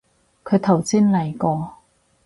[0.43, 1.77] 佢頭先嚟過